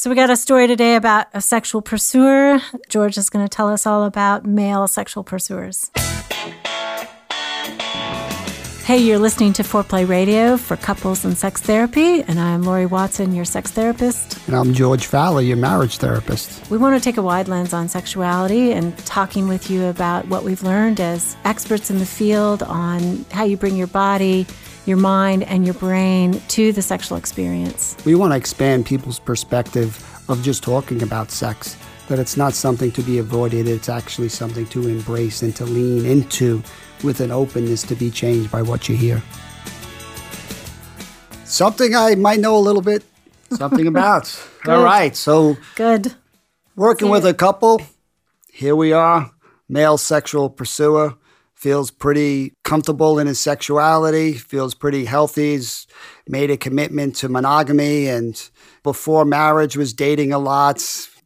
[0.00, 2.60] So, we got a story today about a sexual pursuer.
[2.88, 5.90] George is going to tell us all about male sexual pursuers.
[8.84, 13.34] Hey, you're listening to Foreplay Radio for couples and sex therapy, and I'm Laurie Watson,
[13.34, 14.38] your sex therapist.
[14.46, 16.70] And I'm George Faller, your marriage therapist.
[16.70, 20.44] We want to take a wide lens on sexuality and talking with you about what
[20.44, 24.46] we've learned as experts in the field on how you bring your body,
[24.88, 27.96] your mind, and your brain to the sexual experience.
[28.04, 31.76] We want to expand people's perspective of just talking about sex,
[32.08, 36.06] that it's not something to be avoided, it's actually something to embrace and to lean
[36.06, 36.62] into
[37.04, 39.22] with an openness to be changed by what you hear.
[41.44, 43.04] Something I might know a little bit
[43.52, 44.48] something about.
[44.66, 46.14] All right, so Good.
[46.76, 47.80] working with a couple,
[48.52, 49.30] here we are,
[49.68, 51.14] male sexual pursuer,
[51.58, 55.88] feels pretty comfortable in his sexuality, feels pretty healthy, he's
[56.28, 58.48] made a commitment to monogamy and
[58.84, 60.80] before marriage was dating a lot,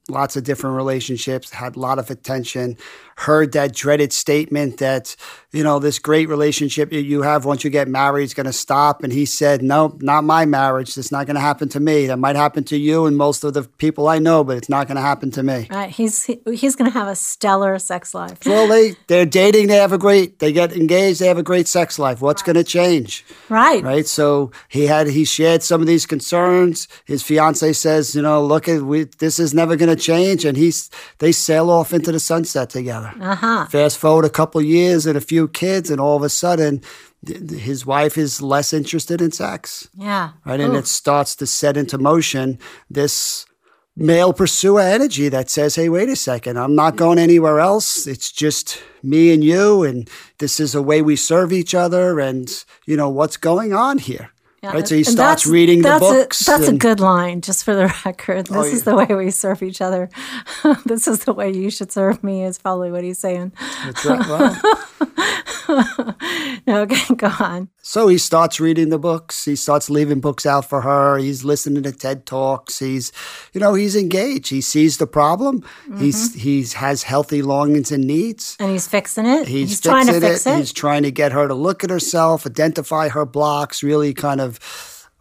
[0.08, 2.78] lots of different relationships, had a lot of attention,
[3.22, 5.16] heard that dreaded statement that,
[5.52, 9.02] you know, this great relationship you have once you get married is going to stop.
[9.02, 10.96] And he said, no, not my marriage.
[10.96, 12.06] It's not going to happen to me.
[12.06, 14.86] That might happen to you and most of the people I know, but it's not
[14.86, 15.68] going to happen to me.
[15.70, 15.90] Right.
[15.90, 18.38] He's he, he's going to have a stellar sex life.
[18.46, 21.68] Well, they, they're dating, they have a great, they get engaged, they have a great
[21.68, 22.20] sex life.
[22.20, 23.24] What's going to change?
[23.48, 23.82] Right.
[23.82, 24.06] Right.
[24.06, 26.88] So he had, he shared some of these concerns.
[27.04, 30.44] His fiance says, you know, look at, we, this is never going to change.
[30.44, 33.11] And he's, they sail off into the sunset together.
[33.20, 33.66] Uh-huh.
[33.66, 36.82] Fast forward a couple years and a few kids, and all of a sudden,
[37.26, 39.88] his wife is less interested in sex.
[39.94, 40.32] Yeah.
[40.44, 40.60] Right.
[40.60, 42.58] And it starts to set into motion
[42.90, 43.46] this
[43.94, 48.06] male pursuer energy that says, hey, wait a second, I'm not going anywhere else.
[48.06, 49.84] It's just me and you.
[49.84, 52.18] And this is a way we serve each other.
[52.18, 52.50] And,
[52.86, 54.31] you know, what's going on here?
[54.62, 54.86] Yeah, Right.
[54.86, 56.40] So he and starts reading the that's books.
[56.42, 58.48] A, that's a good line, just for the record.
[58.50, 60.08] Oh, this Oh, is the way we serve each other.
[60.86, 63.52] this is the way you should serve me, is probably what he's saying.
[63.84, 64.20] That's right.
[64.20, 64.60] Well,
[65.68, 67.68] No, okay, go on.
[67.82, 69.44] So he starts reading the books.
[69.44, 71.18] He starts leaving books out for her.
[71.18, 72.78] He's listening to TED Talks.
[72.78, 73.12] He's,
[73.52, 74.50] you know, he's engaged.
[74.50, 75.64] He sees the problem.
[75.98, 76.38] He's mm-hmm.
[76.38, 78.56] he's has healthy longings and needs.
[78.60, 79.48] And he's fixing it.
[79.48, 80.58] He's, He's, trying to fix it.
[80.58, 84.58] He's trying to get her to look at herself, identify her blocks, really kind of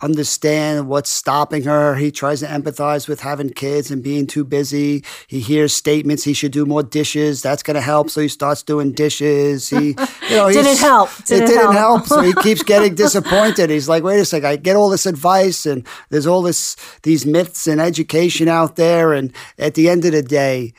[0.01, 1.95] understand what's stopping her.
[1.95, 5.03] He tries to empathize with having kids and being too busy.
[5.27, 7.41] He hears statements he should do more dishes.
[7.41, 8.09] That's going to help.
[8.09, 9.69] So he starts doing dishes.
[9.69, 9.95] He, you
[10.31, 11.09] know, Did it he's- help?
[11.25, 12.05] Did it, it didn't help?
[12.05, 12.07] help.
[12.07, 13.69] So he keeps getting disappointed.
[13.69, 17.25] He's like, wait a second, I get all this advice and there's all this these
[17.25, 19.13] myths and education out there.
[19.13, 20.73] And at the end of the day,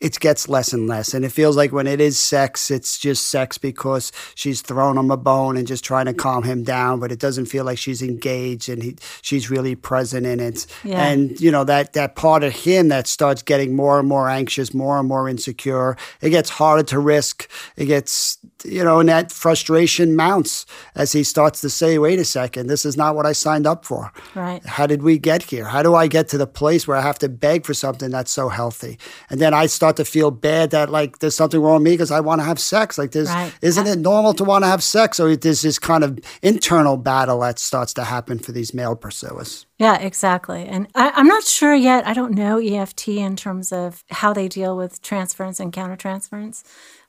[0.00, 1.14] it gets less and less.
[1.14, 5.10] And it feels like when it is sex, it's just sex because she's thrown him
[5.10, 7.00] a bone and just trying to calm him down.
[7.00, 10.66] But it doesn't feel like she's engaged and he, she's really present in it.
[10.82, 11.02] Yeah.
[11.02, 14.74] And, you know, that, that part of him that starts getting more and more anxious,
[14.74, 17.48] more and more insecure, it gets harder to risk.
[17.76, 20.66] It gets, you know, and that frustration mounts
[20.96, 23.84] as he starts to say, wait a second, this is not what I signed up
[23.84, 24.12] for.
[24.34, 24.64] Right.
[24.66, 25.64] How did we get here?
[25.64, 28.30] How do I get to the place where I have to beg for something that's
[28.32, 28.98] so healthy?
[29.30, 32.10] And then I start to feel bad that like there's something wrong with me because
[32.10, 32.98] I want to have sex.
[32.98, 33.52] Like this, Right.
[33.62, 35.20] isn't it normal to want to have sex?
[35.20, 39.66] Or there's this kind of internal battle that starts to happen for these male pursuers.
[39.78, 40.64] Yeah, exactly.
[40.66, 42.06] And I, I'm not sure yet.
[42.06, 46.62] I don't know EFT in terms of how they deal with transference and countertransference.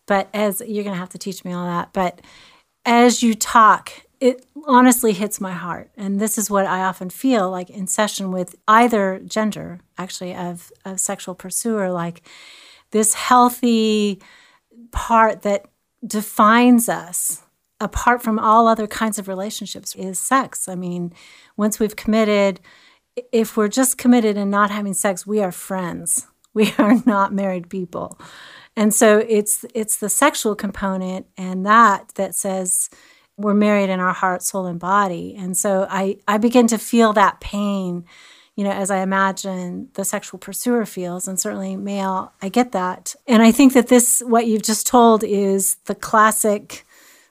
[0.07, 1.89] But as you're going to have to teach me all that.
[1.93, 2.21] But
[2.85, 3.91] as you talk,
[4.21, 5.89] it honestly hits my heart.
[5.97, 10.71] And this is what I often feel like in session with either gender, actually, of,
[10.85, 12.21] of sexual pursuer, like
[12.91, 14.21] this healthy
[14.91, 15.65] part that
[16.05, 17.43] defines us
[17.79, 20.67] apart from all other kinds of relationships is sex.
[20.67, 21.13] I mean,
[21.57, 22.61] once we've committed,
[23.31, 26.27] if we're just committed and not having sex, we are friends.
[26.55, 28.17] We are not married people.
[28.77, 32.89] And so it's it's the sexual component and that that says
[33.37, 35.35] we're married in our heart, soul, and body.
[35.37, 38.05] And so I, I begin to feel that pain,
[38.55, 43.15] you know, as I imagine the sexual pursuer feels, and certainly male, I get that.
[43.27, 46.85] And I think that this, what you've just told, is the classic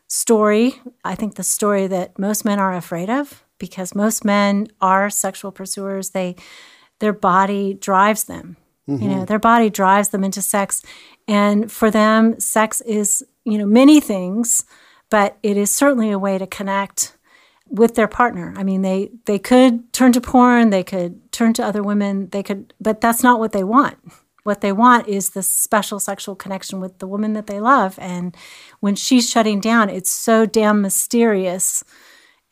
[0.06, 0.80] story.
[1.04, 5.50] I think the story that most men are afraid of because most men are sexual
[5.50, 6.10] pursuers.
[6.10, 6.36] They
[7.00, 8.56] their body drives them.
[8.88, 9.02] Mm-hmm.
[9.02, 10.82] You know, their body drives them into sex.
[11.26, 14.64] And for them, sex is, you know, many things,
[15.10, 17.16] but it is certainly a way to connect
[17.68, 18.54] with their partner.
[18.56, 22.42] I mean, they they could turn to porn, they could turn to other women, they
[22.42, 23.98] could, but that's not what they want.
[24.44, 27.98] What they want is this special sexual connection with the woman that they love.
[27.98, 28.36] And
[28.80, 31.82] when she's shutting down, it's so damn mysterious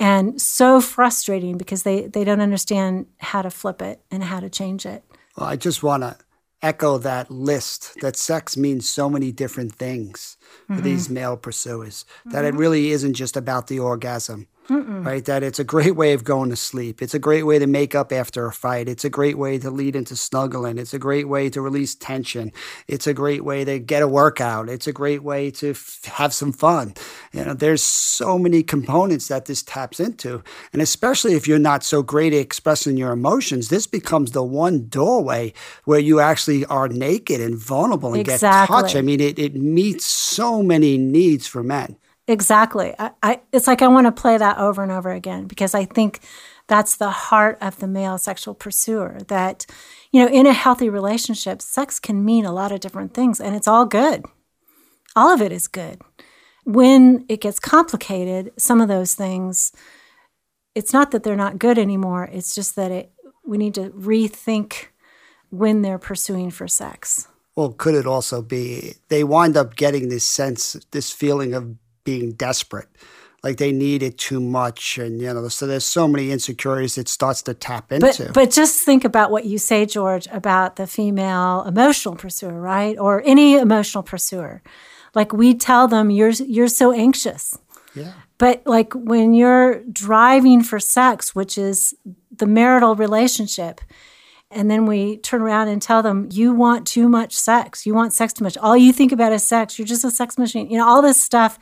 [0.00, 4.48] and so frustrating because they, they don't understand how to flip it and how to
[4.48, 5.04] change it.
[5.36, 6.16] Well, I just want to
[6.62, 10.82] echo that list that sex means so many different things for mm-hmm.
[10.82, 12.56] these male pursuers, that mm-hmm.
[12.56, 14.46] it really isn't just about the orgasm.
[14.68, 15.04] Mm-mm.
[15.04, 15.24] right?
[15.24, 17.02] That it's a great way of going to sleep.
[17.02, 18.88] It's a great way to make up after a fight.
[18.88, 20.78] It's a great way to lead into snuggling.
[20.78, 22.52] It's a great way to release tension.
[22.86, 24.68] It's a great way to get a workout.
[24.68, 26.94] It's a great way to f- have some fun.
[27.32, 30.42] You know, there's so many components that this taps into,
[30.72, 34.88] and especially if you're not so great at expressing your emotions, this becomes the one
[34.88, 35.52] doorway
[35.84, 38.76] where you actually are naked and vulnerable and exactly.
[38.76, 38.96] get touched.
[38.96, 41.96] I mean, it, it meets so many needs for men.
[42.32, 42.94] Exactly.
[42.98, 45.84] I, I, it's like I want to play that over and over again because I
[45.84, 46.20] think
[46.66, 49.18] that's the heart of the male sexual pursuer.
[49.28, 49.66] That,
[50.12, 53.54] you know, in a healthy relationship, sex can mean a lot of different things and
[53.54, 54.24] it's all good.
[55.14, 56.00] All of it is good.
[56.64, 59.70] When it gets complicated, some of those things,
[60.74, 62.30] it's not that they're not good anymore.
[62.32, 63.12] It's just that it,
[63.44, 64.86] we need to rethink
[65.50, 67.28] when they're pursuing for sex.
[67.56, 72.32] Well, could it also be they wind up getting this sense, this feeling of being
[72.32, 72.88] desperate.
[73.42, 77.08] Like they need it too much and you know so there's so many insecurities it
[77.08, 78.26] starts to tap into.
[78.26, 82.96] but, but just think about what you say george about the female emotional pursuer right?
[82.98, 84.62] Or any emotional pursuer.
[85.14, 87.58] Like we tell them you're you're so anxious.
[87.96, 88.12] Yeah.
[88.38, 91.96] But like when you're driving for sex which is
[92.30, 93.80] the marital relationship
[94.52, 97.86] and then we turn around and tell them you want too much sex.
[97.86, 98.56] You want sex too much.
[98.58, 99.78] All you think about is sex.
[99.78, 100.70] You're just a sex machine.
[100.70, 101.58] You know all this stuff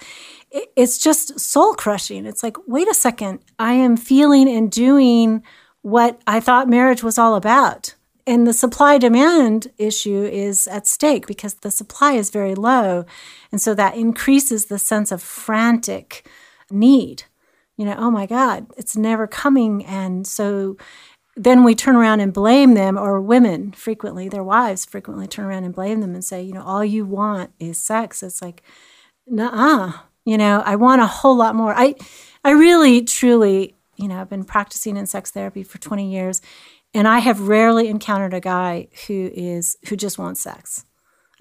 [0.51, 2.27] it's just soul crushing.
[2.27, 3.41] It's like wait a second.
[3.59, 5.43] I am feeling and doing
[5.83, 7.95] what i thought marriage was all about.
[8.27, 13.07] And the supply demand issue is at stake because the supply is very low.
[13.51, 16.29] And so that increases the sense of frantic
[16.71, 17.25] need.
[17.77, 19.85] You know oh my god it's never coming.
[19.85, 20.77] And so
[21.43, 25.65] then we turn around and blame them, or women frequently, their wives frequently turn around
[25.65, 28.23] and blame them and say, you know, all you want is sex.
[28.23, 28.63] It's like,
[29.27, 29.93] nah,
[30.27, 31.73] you know, I want a whole lot more.
[31.75, 31.95] I,
[32.45, 36.43] I really, truly, you know, I've been practicing in sex therapy for 20 years,
[36.93, 40.85] and I have rarely encountered a guy who is who just wants sex.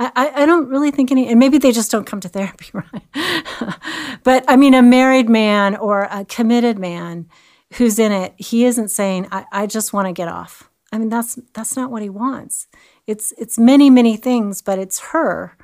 [0.02, 3.76] I, I don't really think any, and maybe they just don't come to therapy, right?
[4.24, 7.28] but I mean, a married man or a committed man
[7.74, 10.70] who's in it, he isn't saying, I, I just want to get off.
[10.92, 12.68] I mean, that's that's not what he wants.
[13.06, 15.56] It's it's many, many things, but it's her.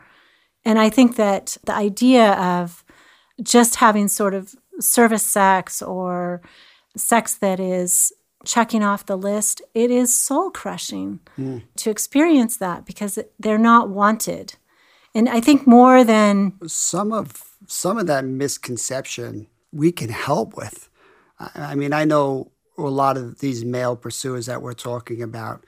[0.63, 2.83] And I think that the idea of
[3.41, 6.41] just having sort of service sex or
[6.95, 8.13] sex that is
[8.45, 11.63] checking off the list, it is soul crushing mm.
[11.77, 14.55] to experience that because they're not wanted.
[15.13, 20.89] And I think more than some of some of that misconception we can help with.
[21.39, 25.63] I mean, I know a lot of these male pursuers that we're talking about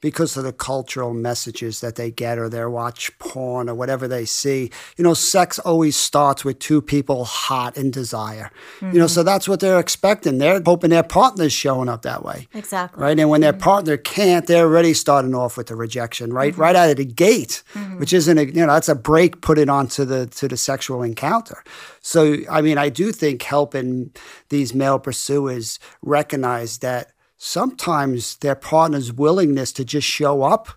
[0.00, 4.24] because of the cultural messages that they get or they watch porn or whatever they
[4.24, 4.70] see.
[4.96, 8.52] You know, sex always starts with two people hot in desire.
[8.76, 8.92] Mm-hmm.
[8.92, 10.38] You know, so that's what they're expecting.
[10.38, 12.46] They're hoping their partner's showing up that way.
[12.54, 13.02] Exactly.
[13.02, 13.18] Right.
[13.18, 13.62] And when their mm-hmm.
[13.62, 16.52] partner can't, they're already starting off with the rejection, right?
[16.52, 16.62] Mm-hmm.
[16.62, 17.87] Right out of the gate, mm-hmm.
[17.98, 18.02] Mm-hmm.
[18.02, 21.02] which isn't a you know, that's a break put it onto the to the sexual
[21.02, 21.64] encounter.
[22.00, 24.12] So I mean, I do think helping
[24.50, 30.68] these male pursuers recognize that sometimes their partner's willingness to just show up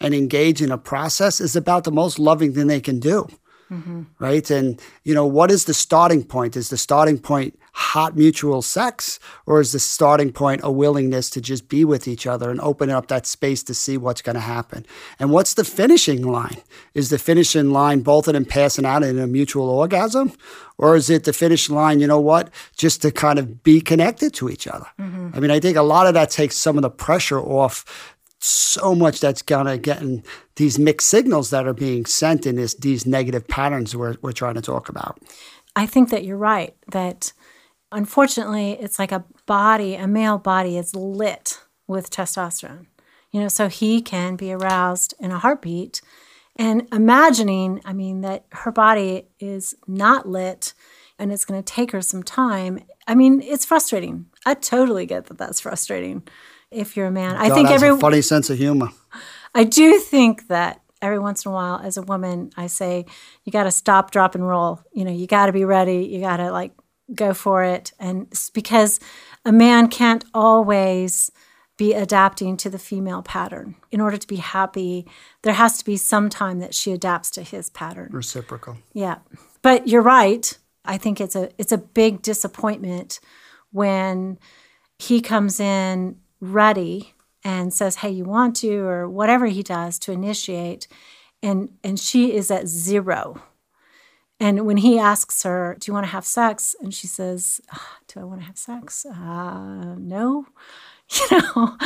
[0.00, 3.26] and engage in a process is about the most loving thing they can do.
[3.70, 4.02] Mm-hmm.
[4.18, 4.50] Right.
[4.50, 6.56] And, you know, what is the starting point?
[6.56, 11.40] Is the starting point hot mutual sex, or is the starting point a willingness to
[11.40, 14.40] just be with each other and open up that space to see what's going to
[14.40, 14.84] happen?
[15.20, 16.62] And what's the finishing line?
[16.94, 20.32] Is the finishing line both of them passing out in a mutual orgasm,
[20.76, 24.34] or is it the finish line, you know what, just to kind of be connected
[24.34, 24.86] to each other?
[24.98, 25.30] Mm-hmm.
[25.34, 28.94] I mean, I think a lot of that takes some of the pressure off so
[28.94, 30.22] much that's gonna getting
[30.56, 34.54] these mixed signals that are being sent in this these negative patterns we're, we're trying
[34.54, 35.18] to talk about.
[35.74, 36.74] I think that you're right.
[36.92, 37.32] That
[37.92, 42.86] unfortunately, it's like a body, a male body is lit with testosterone.
[43.30, 46.00] You know, so he can be aroused in a heartbeat
[46.56, 50.74] and imagining, I mean, that her body is not lit
[51.18, 52.80] and it's going to take her some time.
[53.06, 54.26] I mean, it's frustrating.
[54.44, 56.26] I totally get that that's frustrating.
[56.70, 57.36] If you're a man.
[57.36, 58.88] I think has every a funny sense of humor.
[59.54, 63.06] I do think that every once in a while as a woman I say
[63.44, 64.80] you got to stop drop and roll.
[64.92, 66.04] You know, you got to be ready.
[66.04, 66.72] You got to like
[67.14, 69.00] go for it and because
[69.44, 71.30] a man can't always
[71.78, 73.76] be adapting to the female pattern.
[73.90, 75.06] In order to be happy,
[75.42, 78.10] there has to be some time that she adapts to his pattern.
[78.12, 78.76] Reciprocal.
[78.92, 79.18] Yeah.
[79.62, 80.58] But you're right.
[80.84, 83.20] I think it's a it's a big disappointment
[83.70, 84.38] when
[84.98, 87.14] he comes in ready
[87.44, 90.88] and says, "Hey, you want to," or whatever he does to initiate,
[91.42, 93.42] and and she is at zero.
[94.40, 97.98] And when he asks her, "Do you want to have sex?" and she says, "Ah,
[98.06, 99.04] "Do I want to have sex?
[99.06, 100.46] Uh, no."
[101.30, 101.76] You know,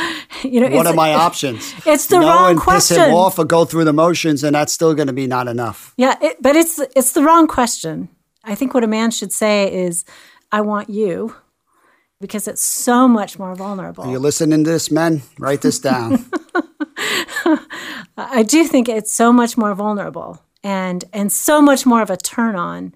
[0.43, 0.75] you know.
[0.75, 1.73] What are my options?
[1.85, 3.13] It's the no wrong and piss him question.
[3.13, 5.93] off or go through the motions, and that's still going to be not enough.
[5.95, 8.09] Yeah, it, but it's it's the wrong question.
[8.43, 10.03] I think what a man should say is,
[10.51, 11.35] "I want you,"
[12.23, 14.05] because it's so much more vulnerable.
[14.05, 15.23] Are you listening to this, men?
[15.37, 16.25] Write this down.
[18.17, 22.15] I do think it's so much more vulnerable and and so much more of a
[22.15, 22.95] turn on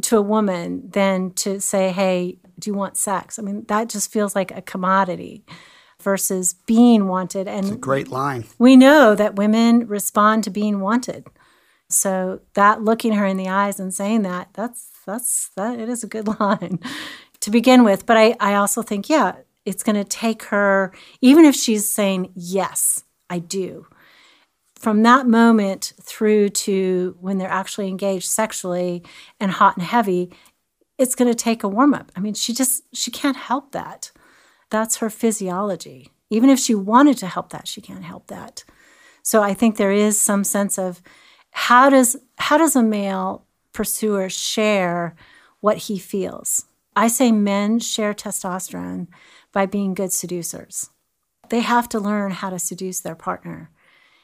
[0.00, 4.10] to a woman than to say, "Hey, do you want sex?" I mean, that just
[4.10, 5.44] feels like a commodity
[6.00, 7.46] versus being wanted.
[7.46, 8.46] And Great line.
[8.58, 11.26] we know that women respond to being wanted.
[11.90, 16.02] So that looking her in the eyes and saying that, that's that's that it is
[16.02, 16.78] a good line
[17.44, 18.06] to begin with.
[18.06, 23.04] But I, I also think, yeah, it's gonna take her, even if she's saying, Yes,
[23.30, 23.86] I do,
[24.76, 29.02] from that moment through to when they're actually engaged sexually
[29.40, 30.30] and hot and heavy,
[30.98, 32.10] it's gonna take a warm up.
[32.16, 34.10] I mean, she just she can't help that.
[34.70, 36.10] That's her physiology.
[36.30, 38.64] Even if she wanted to help that, she can't help that.
[39.22, 41.02] So I think there is some sense of
[41.50, 45.14] how does how does a male pursuer share
[45.60, 46.66] what he feels?
[46.96, 49.08] I say men share testosterone
[49.52, 50.90] by being good seducers.
[51.50, 53.70] They have to learn how to seduce their partner.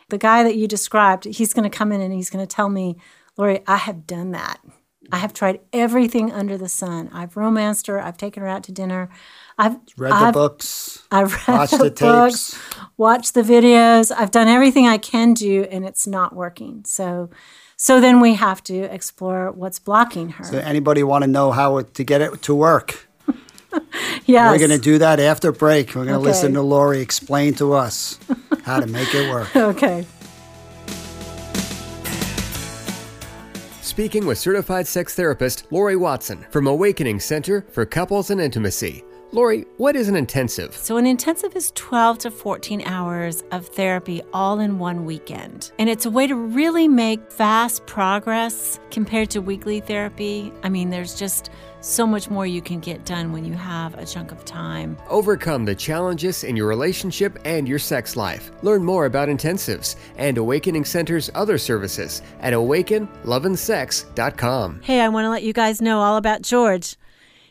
[0.09, 2.69] The guy that you described, he's going to come in and he's going to tell
[2.69, 2.97] me,
[3.37, 4.61] Laurie, I have done that.
[5.13, 7.11] I have tried everything under the sun.
[7.13, 8.01] I've romanced her.
[8.01, 9.09] I've taken her out to dinner.
[9.59, 11.03] I've Read the I've, books.
[11.11, 12.77] I've read watched the, the books, tapes.
[12.97, 14.13] watched the videos.
[14.17, 16.85] I've done everything I can do, and it's not working.
[16.87, 17.31] So,
[17.83, 20.45] so then we have to explore what's blocking her.
[20.45, 23.09] So anybody want to know how to get it to work?
[24.27, 25.89] yes, We're going to do that after break.
[25.95, 26.25] We're going to Okay.
[26.25, 28.19] listen to Laurie explain to us
[28.65, 29.57] how to make it work.
[29.57, 30.05] okay.
[33.81, 39.03] Speaking with certified sex therapist Laurie Watson from Awakening Center for Couples and Intimacy.
[39.33, 40.77] Laurie, what is an intensive?
[40.77, 45.71] So, an intensive is 12 to 14 hours of therapy all in one weekend.
[45.79, 50.53] And it's a way to really make fast progress compared to weekly therapy.
[50.65, 51.49] I mean, there's just
[51.81, 54.97] so much more you can get done when you have a chunk of time.
[55.09, 58.51] Overcome the challenges in your relationship and your sex life.
[58.63, 64.81] Learn more about intensives and Awakening Center's other services at awakenloveandsex.com.
[64.83, 66.97] Hey, I want to let you guys know all about George.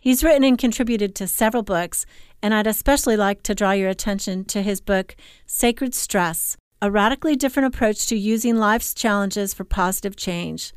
[0.01, 2.06] He's written and contributed to several books,
[2.41, 5.15] and I'd especially like to draw your attention to his book,
[5.46, 10.74] Sacred Stress A Radically Different Approach to Using Life's Challenges for Positive Change.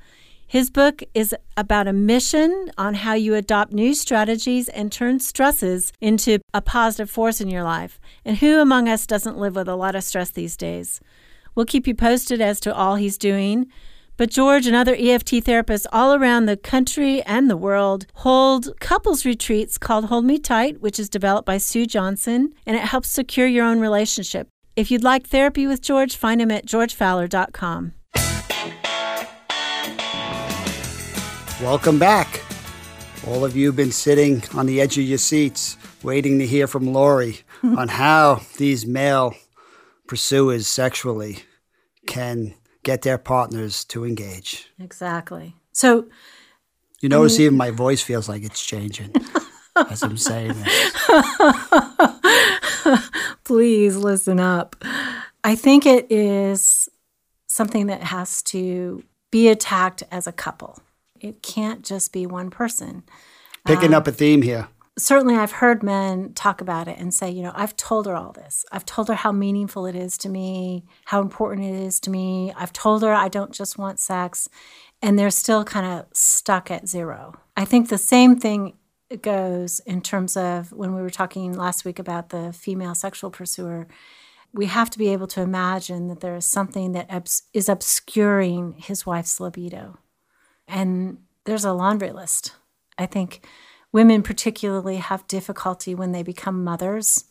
[0.47, 5.93] His book is about a mission on how you adopt new strategies and turn stresses
[6.01, 7.99] into a positive force in your life.
[8.25, 11.01] And who among us doesn't live with a lot of stress these days?
[11.55, 13.69] We'll keep you posted as to all he's doing.
[14.17, 19.25] But George and other EFT therapists all around the country and the world hold couples
[19.25, 23.47] retreats called Hold Me Tight, which is developed by Sue Johnson, and it helps secure
[23.47, 24.49] your own relationship.
[24.77, 27.93] If you'd like therapy with George, find him at georgefaller.com.
[31.63, 32.43] Welcome back.
[33.27, 36.67] All of you have been sitting on the edge of your seats waiting to hear
[36.67, 39.35] from Laurie on how these male
[40.07, 41.39] pursuers sexually
[42.07, 44.71] can get their partners to engage.
[44.79, 45.57] Exactly.
[45.73, 46.07] So
[47.01, 49.13] You notice um, even my voice feels like it's changing
[49.77, 51.09] as I'm saying this.
[53.45, 54.77] please listen up.
[55.45, 56.89] I think it is
[57.47, 60.79] something that has to be attacked as a couple.
[61.21, 63.05] It can't just be one person.
[63.67, 64.69] Picking um, up a theme here.
[64.99, 68.33] Certainly, I've heard men talk about it and say, you know, I've told her all
[68.33, 68.65] this.
[68.71, 72.53] I've told her how meaningful it is to me, how important it is to me.
[72.57, 74.51] I've told her I don't just want sex.
[75.01, 77.35] And they're still kind of stuck at zero.
[77.57, 78.75] I think the same thing
[79.23, 83.89] goes in terms of when we were talking last week about the female sexual pursuer.
[84.53, 87.11] We have to be able to imagine that there is something that
[87.55, 89.99] is obscuring his wife's libido.
[90.69, 92.55] And there's a laundry list.
[92.99, 93.45] I think
[93.93, 97.25] women, particularly, have difficulty when they become mothers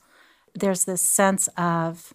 [0.53, 2.13] there's this sense of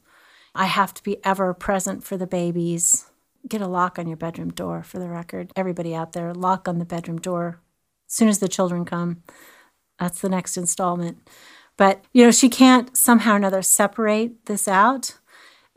[0.54, 3.06] I have to be ever present for the babies.
[3.48, 5.52] Get a lock on your bedroom door for the record.
[5.54, 7.60] Everybody out there, lock on the bedroom door
[8.08, 9.22] as soon as the children come.
[9.98, 11.28] That's the next installment.
[11.76, 15.18] But, you know, she can't somehow or another separate this out.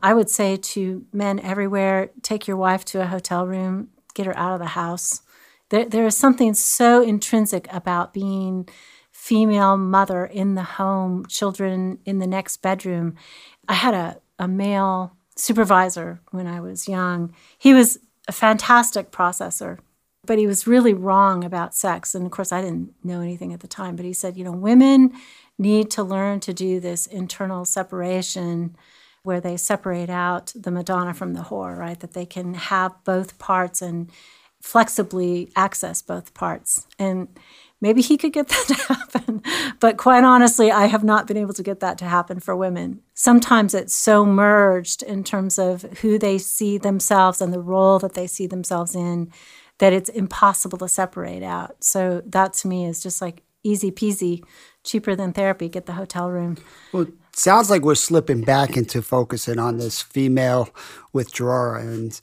[0.02, 4.36] I would say to men everywhere take your wife to a hotel room, get her
[4.36, 5.22] out of the house.
[5.70, 8.68] There, there is something so intrinsic about being
[9.10, 13.16] female mother in the home, children in the next bedroom.
[13.68, 17.32] I had a, a male supervisor when I was young.
[17.58, 17.98] He was
[18.28, 19.78] a fantastic processor,
[20.24, 22.14] but he was really wrong about sex.
[22.14, 24.52] And of course, I didn't know anything at the time, but he said, you know,
[24.52, 25.12] women
[25.58, 28.76] need to learn to do this internal separation
[29.22, 32.00] where they separate out the Madonna from the whore, right?
[32.00, 34.10] That they can have both parts and
[34.60, 36.86] flexibly access both parts.
[36.98, 37.28] And
[37.80, 39.42] maybe he could get that to happen.
[39.80, 43.00] But quite honestly, I have not been able to get that to happen for women.
[43.14, 48.14] Sometimes it's so merged in terms of who they see themselves and the role that
[48.14, 49.32] they see themselves in
[49.78, 51.82] that it's impossible to separate out.
[51.82, 54.44] So that to me is just like easy peasy,
[54.84, 55.68] cheaper than therapy.
[55.68, 56.58] Get the hotel room.
[56.92, 60.68] Well, sounds like we're slipping back into focusing on this female
[61.14, 61.78] withdrawer.
[61.78, 62.18] And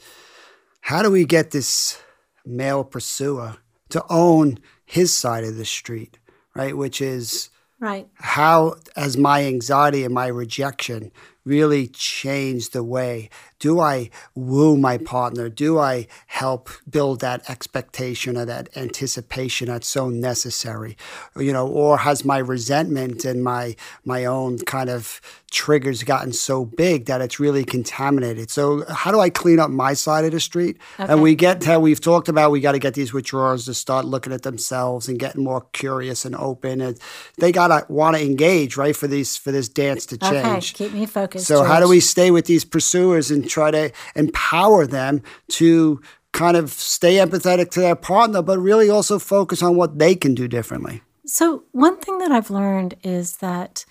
[0.81, 1.99] how do we get this
[2.47, 3.57] male pursuer
[3.89, 6.17] to own his side of the street,
[6.55, 6.75] right?
[6.75, 7.49] Which is
[7.79, 8.07] right.
[8.15, 11.11] How has my anxiety and my rejection
[11.45, 15.49] really changed the way do I woo my partner?
[15.49, 20.95] Do I help build that expectation or that anticipation that's so necessary?
[21.35, 23.75] You know, or has my resentment and my
[24.05, 25.19] my own kind of
[25.51, 28.49] triggers gotten so big that it's really contaminated?
[28.49, 30.77] So how do I clean up my side of the street?
[30.99, 31.11] Okay.
[31.11, 34.05] And we get to we've talked about we got to get these withdrawers to start
[34.05, 36.99] looking at themselves and getting more curious and open and
[37.37, 40.73] they gotta want to engage, right, for these for this dance to change.
[40.73, 41.47] Okay, keep me focused.
[41.47, 41.67] So George.
[41.67, 46.01] how do we stay with these pursuers and try to empower them to
[46.37, 50.35] kind of stay empathetic to their partner, but really also focus on what they can
[50.35, 51.01] do differently.
[51.25, 53.85] So, one thing that I've learned is that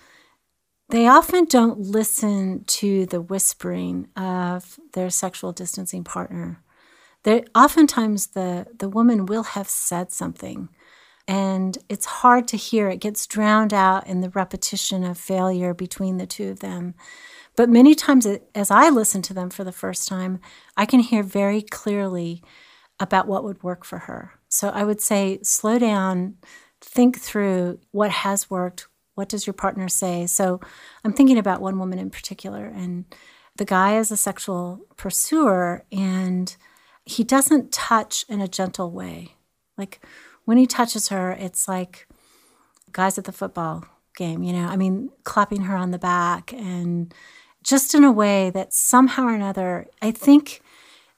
[0.88, 6.62] they often don't listen to the whispering of their sexual distancing partner.
[7.24, 10.68] They, oftentimes, the, the woman will have said something,
[11.26, 12.88] and it's hard to hear.
[12.88, 16.94] It gets drowned out in the repetition of failure between the two of them.
[17.56, 20.38] But many times, as I listen to them for the first time,
[20.76, 22.44] I can hear very clearly
[23.00, 24.34] about what would work for her.
[24.48, 26.36] So I would say, slow down,
[26.80, 28.86] think through what has worked.
[29.16, 30.26] What does your partner say?
[30.26, 30.60] So
[31.04, 33.04] I'm thinking about one woman in particular, and
[33.56, 36.56] the guy is a sexual pursuer, and
[37.04, 39.34] he doesn't touch in a gentle way.
[39.76, 40.04] Like
[40.44, 42.06] when he touches her, it's like
[42.92, 43.84] guys at the football
[44.16, 47.12] game, you know, I mean, clapping her on the back and
[47.62, 50.62] just in a way that somehow or another, I think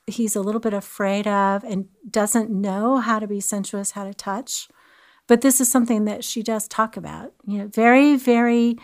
[0.06, 4.14] he's a little bit afraid of and doesn't know how to be sensuous, how to
[4.14, 4.68] touch.
[5.28, 7.32] But this is something that she does talk about.
[7.46, 8.76] You know, very, very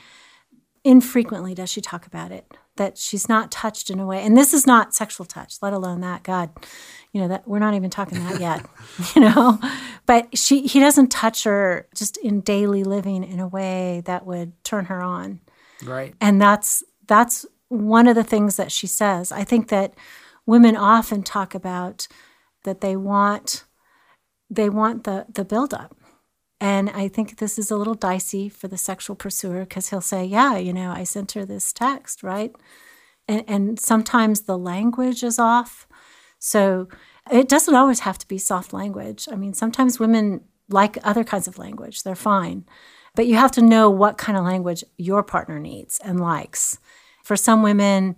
[0.85, 2.57] infrequently does she talk about it.
[2.76, 6.00] That she's not touched in a way, and this is not sexual touch, let alone
[6.00, 6.24] that.
[6.24, 6.50] God,
[7.12, 8.66] you know that we're not even talking that yet.
[9.14, 9.61] you know,
[10.07, 14.52] but she he doesn't touch her just in daily living in a way that would
[14.64, 15.40] turn her on.
[15.85, 16.14] Right.
[16.20, 19.33] And that's that's one of the things that she says.
[19.33, 19.94] I think that
[20.46, 22.09] women often talk about
[22.64, 23.64] that they want
[24.50, 25.96] they want the the buildup.
[26.60, 30.24] And I think this is a little dicey for the sexual pursuer because he'll say,
[30.24, 32.54] Yeah, you know, I sent her this text, right?
[33.28, 35.86] And, and sometimes the language is off.
[36.38, 36.88] So
[37.30, 39.28] it doesn't always have to be soft language.
[39.30, 42.64] I mean, sometimes women like other kinds of language, they're fine.
[43.14, 46.78] But you have to know what kind of language your partner needs and likes.
[47.22, 48.16] For some women,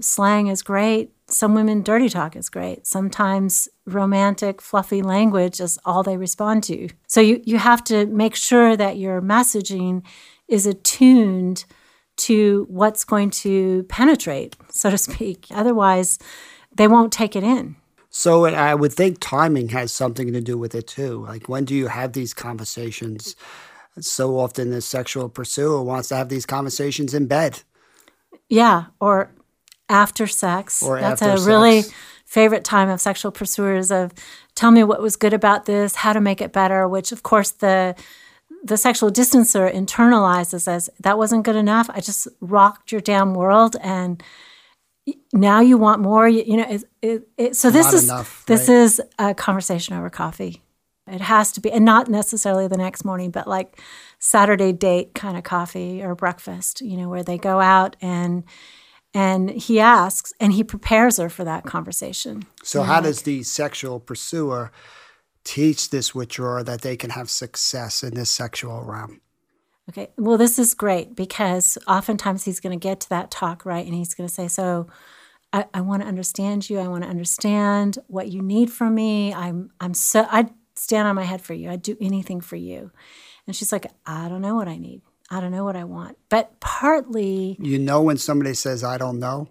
[0.00, 1.13] slang is great.
[1.34, 2.86] Some women, dirty talk is great.
[2.86, 6.88] Sometimes romantic, fluffy language is all they respond to.
[7.08, 10.04] So you, you have to make sure that your messaging
[10.46, 11.64] is attuned
[12.18, 15.48] to what's going to penetrate, so to speak.
[15.50, 16.20] Otherwise,
[16.72, 17.74] they won't take it in.
[18.10, 21.24] So I would think timing has something to do with it too.
[21.26, 23.34] Like when do you have these conversations?
[23.98, 27.62] So often the sexual pursuer wants to have these conversations in bed.
[28.48, 29.32] Yeah, or
[29.88, 30.82] after sex.
[30.82, 31.46] Or That's after a sex.
[31.46, 31.82] really
[32.24, 34.12] favorite time of sexual pursuers of
[34.54, 37.50] tell me what was good about this, how to make it better, which of course
[37.50, 37.94] the
[38.62, 41.90] the sexual distancer internalizes as that wasn't good enough.
[41.90, 44.22] I just rocked your damn world and
[45.32, 46.26] now you want more.
[46.26, 48.74] You, you know, it, it, it, so this Not is enough, this right.
[48.76, 50.62] is a conversation over coffee.
[51.06, 53.78] It has to be, and not necessarily the next morning, but like
[54.18, 58.44] Saturday date kind of coffee or breakfast, you know, where they go out and
[59.14, 62.44] and he asks and he prepares her for that conversation.
[62.62, 64.72] So, how does the sexual pursuer
[65.44, 69.20] teach this withdrawer that they can have success in this sexual realm?
[69.88, 70.08] Okay.
[70.16, 73.84] Well, this is great because oftentimes he's going to get to that talk, right?
[73.84, 74.88] And he's going to say, So
[75.52, 76.80] I, I want to understand you.
[76.80, 79.32] I want to understand what you need from me.
[79.32, 81.70] I'm, I'm so, I'd stand on my head for you.
[81.70, 82.90] I'd do anything for you.
[83.46, 85.02] And she's like, I don't know what I need.
[85.30, 86.18] I don't know what I want.
[86.28, 89.48] But partly, You know, when somebody says, I don't know,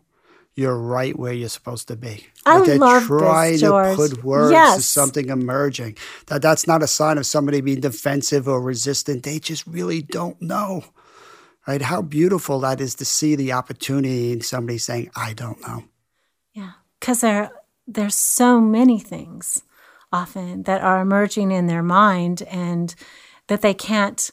[0.55, 2.27] you're right where you're supposed to be.
[2.45, 3.89] I Like love this, trying George.
[3.89, 5.97] to put words to something emerging.
[6.27, 9.23] That that's not a sign of somebody being defensive or resistant.
[9.23, 10.83] They just really don't know.
[11.67, 11.81] Right?
[11.81, 15.85] How beautiful that is to see the opportunity in somebody saying, I don't know.
[16.53, 17.51] Yeah, because there
[17.87, 19.63] there's so many things
[20.11, 22.93] often that are emerging in their mind and
[23.47, 24.29] that they can't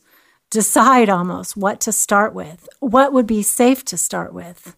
[0.51, 2.69] decide almost what to start with.
[2.81, 4.77] What would be safe to start with?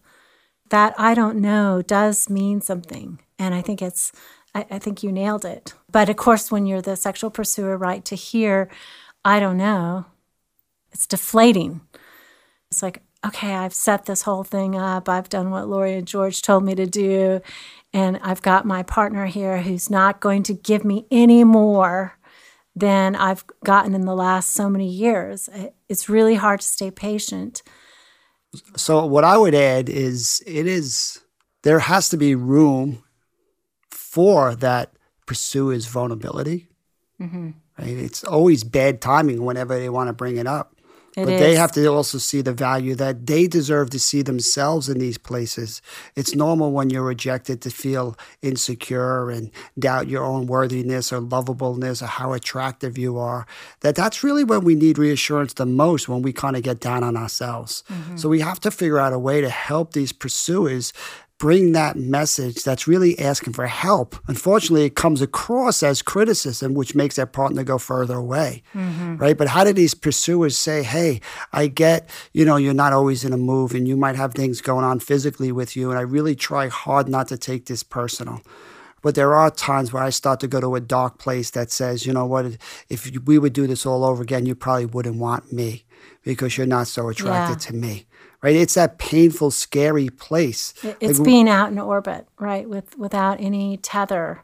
[0.69, 4.11] That I don't know does mean something, and I think it's.
[4.55, 5.73] I, I think you nailed it.
[5.91, 8.69] But of course, when you're the sexual pursuer, right, to hear,
[9.25, 10.05] I don't know,
[10.91, 11.81] it's deflating.
[12.71, 15.09] It's like, okay, I've set this whole thing up.
[15.09, 17.41] I've done what Laurie and George told me to do.
[17.93, 22.17] And I've got my partner here who's not going to give me any more
[22.75, 25.49] than I've gotten in the last so many years.
[25.89, 27.61] It's really hard to stay patient.
[28.75, 31.21] So what I would add is it is
[31.63, 33.03] there has to be room
[33.89, 34.93] for that
[35.25, 36.67] pursuer's vulnerability.
[37.19, 37.51] Mm-hmm.
[37.79, 37.97] Right?
[37.97, 40.72] It's always bad timing whenever they want to bring it up.
[41.15, 44.89] It but they have to also see the value that they deserve to see themselves
[44.89, 45.81] in these places.
[46.15, 52.01] It's normal when you're rejected to feel insecure and doubt your own worthiness or lovableness
[52.01, 53.45] or how attractive you are.
[53.81, 57.03] That that's really when we need reassurance the most when we kind of get down
[57.03, 57.83] on ourselves.
[57.89, 58.17] Mm-hmm.
[58.17, 60.93] So we have to figure out a way to help these pursuers
[61.43, 64.15] bring that message that's really asking for help.
[64.29, 69.17] Unfortunately, it comes across as criticism, which makes that partner go further away, mm-hmm.
[69.17, 69.37] right?
[69.37, 71.19] But how do these pursuers say, hey,
[71.51, 74.61] I get, you know, you're not always in a move and you might have things
[74.61, 78.41] going on physically with you, and I really try hard not to take this personal.
[79.03, 82.07] But there are times where I start to go to a dark place that says,
[82.07, 82.57] you know what,
[82.89, 85.85] if we would do this all over again, you probably wouldn't want me
[86.23, 87.67] because you're not so attracted Yeah.
[87.71, 88.07] to me.
[88.41, 88.55] Right?
[88.57, 90.73] It's that painful, scary place.
[91.01, 94.43] It's Like, being out in orbit, right, with without any tether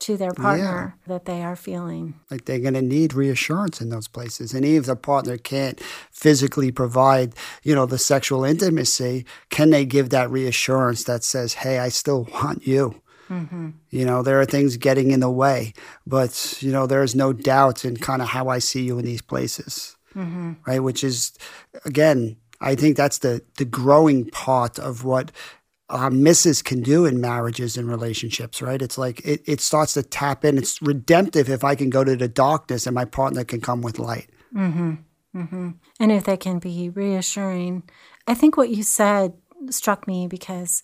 [0.00, 2.14] to their partner that they are feeling.
[2.30, 5.80] like they're going to need reassurance in those places and even if the partner can't
[6.12, 11.80] physically provide you know the sexual intimacy can they give that reassurance that says hey
[11.80, 13.70] i still want you Mm-hmm.
[13.90, 15.74] you know there are things getting in the way
[16.06, 19.20] but you know there's no doubt in kind of how i see you in these
[19.20, 20.54] places mm-hmm.
[20.66, 21.32] right which is
[21.84, 25.30] again i think that's the the growing part of what
[25.90, 28.82] uh, misses can do in marriages and relationships, right?
[28.82, 30.58] It's like it, it starts to tap in.
[30.58, 33.98] It's redemptive if I can go to the darkness and my partner can come with
[33.98, 34.28] light.
[34.54, 34.94] Mm-hmm.
[36.00, 37.84] and if they can be reassuring.
[38.26, 39.34] I think what you said
[39.70, 40.82] struck me because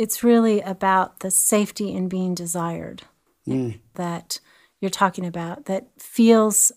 [0.00, 3.02] it's really about the safety in being desired
[3.46, 3.78] mm.
[3.94, 4.40] that
[4.80, 6.72] you're talking about that feels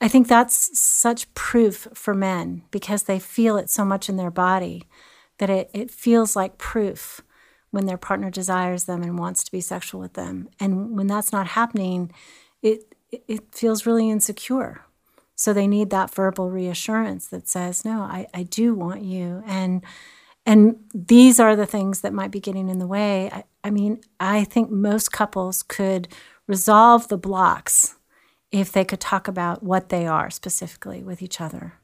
[0.00, 4.30] I think that's such proof for men because they feel it so much in their
[4.30, 4.88] body
[5.38, 7.20] that it, it feels like proof
[7.70, 10.48] when their partner desires them and wants to be sexual with them.
[10.58, 12.12] And when that's not happening,
[12.62, 14.82] it it- it feels really insecure.
[15.34, 19.42] So they need that verbal reassurance that says, No, I, I do want you.
[19.46, 19.82] And
[20.48, 23.28] and these are the things that might be getting in the way.
[23.30, 26.08] I, I mean, I think most couples could
[26.46, 27.96] resolve the blocks
[28.50, 31.74] if they could talk about what they are specifically with each other.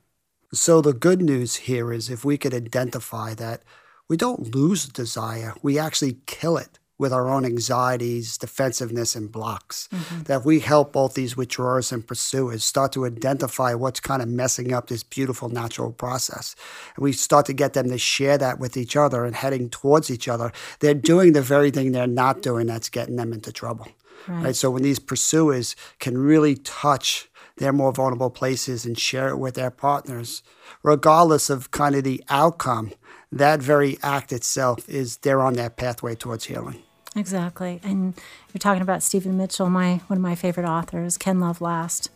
[0.54, 3.64] So the good news here is if we could identify that
[4.08, 9.88] we don't lose desire, we actually kill it with our own anxieties, defensiveness, and blocks.
[9.92, 10.22] Mm-hmm.
[10.24, 14.72] That we help both these withdrawers and pursuers start to identify what's kind of messing
[14.72, 16.54] up this beautiful natural process.
[16.96, 20.10] And we start to get them to share that with each other and heading towards
[20.10, 20.52] each other.
[20.80, 23.88] They're doing the very thing they're not doing that's getting them into trouble.
[24.26, 24.56] Right.
[24.56, 29.54] So when these pursuers can really touch their more vulnerable places and share it with
[29.54, 30.42] their partners,
[30.82, 32.92] regardless of kind of the outcome,
[33.38, 36.82] that very act itself is they're on that pathway towards healing.
[37.16, 37.80] Exactly.
[37.82, 38.14] And
[38.52, 42.10] you're talking about Stephen Mitchell, my one of my favorite authors, Can Love Last.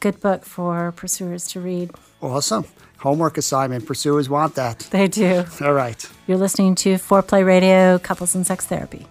[0.00, 1.90] Good book for pursuers to read.
[2.20, 2.66] Awesome.
[2.98, 3.86] Homework assignment.
[3.86, 4.80] Pursuers want that.
[4.90, 5.44] They do.
[5.60, 6.08] All right.
[6.26, 9.06] You're listening to Foreplay Radio, Couples and Sex Therapy.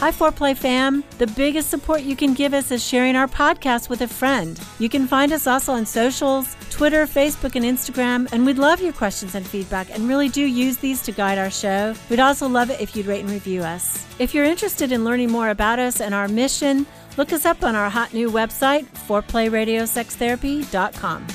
[0.00, 1.02] Hi, Foreplay fam.
[1.18, 4.56] The biggest support you can give us is sharing our podcast with a friend.
[4.78, 8.92] You can find us also on socials Twitter, Facebook, and Instagram, and we'd love your
[8.92, 11.96] questions and feedback and really do use these to guide our show.
[12.10, 14.06] We'd also love it if you'd rate and review us.
[14.20, 17.74] If you're interested in learning more about us and our mission, look us up on
[17.74, 21.26] our hot new website, foreplayradiosextherapy.com.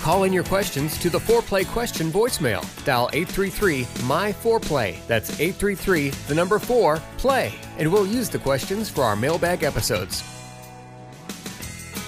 [0.00, 2.62] Call in your questions to the Foreplay question voicemail.
[2.84, 4.96] Dial 833 My Foreplay.
[5.06, 7.52] That's 833 the number 4 play.
[7.78, 10.22] And we'll use the questions for our mailbag episodes.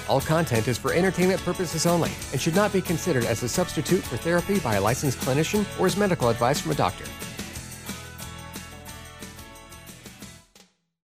[0.09, 4.03] All content is for entertainment purposes only and should not be considered as a substitute
[4.03, 7.05] for therapy by a licensed clinician or as medical advice from a doctor.